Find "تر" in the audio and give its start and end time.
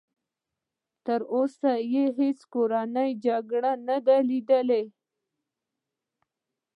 1.05-1.19